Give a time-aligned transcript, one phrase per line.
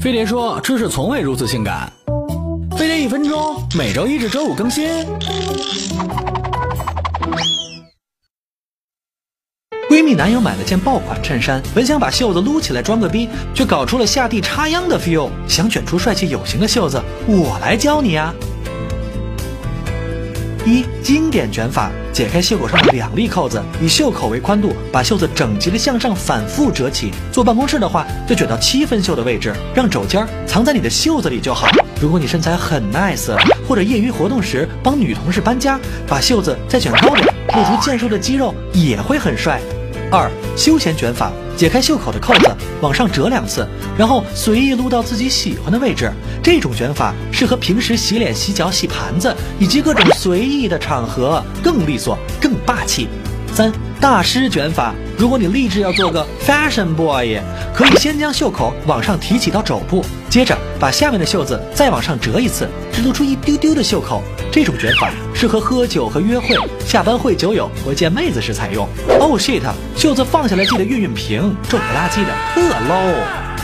[0.00, 1.92] 飞碟说：“知识从未如此性感。”
[2.74, 4.88] 飞碟一分钟，每周一至周五更新。
[9.90, 15.28] 闺蜜男友买了件爆款衬衫，本想把袖子撸起来装个逼，却搞出了下地插秧的 feel。
[15.46, 18.32] 想卷出帅气有型的袖子，我来教你啊！
[20.66, 27.10] 一经典卷法，解开袖口上的两粒扣子，以袖口为宽度，把袖子整齐的向上反复折起。
[27.32, 31.66] 坐办公室的话，就卷到七分袖的位置，让肘尖藏在你的袖子里就好。
[32.00, 33.34] 如果你身材很 nice，
[33.66, 39.60] 或者业余活动时帮女同事搬家，把袖子再卷高点，露出健硕的肌肉，也会很帅。
[40.10, 42.48] 二休闲卷法，解开袖口的扣子，
[42.80, 43.64] 往上折两次，
[43.96, 46.10] 然后随意撸到自己喜欢的位置。
[46.42, 53.08] 这种卷法适合平时洗脸、洗脚、洗盘子以及各种随意的场合，更利索、更霸气。
[53.60, 57.38] 三大师卷法，如果你立志要做个 fashion boy，
[57.74, 64.22] 可以先将袖口往上提起到肘部，接着把下面的袖子再往上折一次，只露出一丢丢的袖口。
[64.50, 68.88] 这种卷法适合喝酒和约会、下班会酒友或见妹子时采用。
[69.18, 69.60] Oh shit，
[69.94, 73.14] 袖子放下来记得熨熨平，皱不拉几的特 low。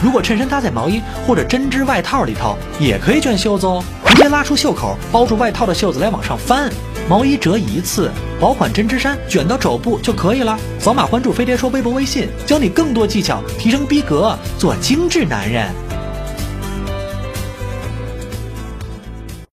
[0.05, 6.71] 如果衬衫搭在毛衣或者针织外套里头，也可以卷袖子哦，直接拉出袖口，包住外套的袖子来往上翻。
[7.09, 10.59] 毛衣折一次，薄款针织衫卷到肘部就可以了。
[10.81, 15.73] 扫码关注飞碟说微博微信，教你更多技巧，提升逼格，做精致男人。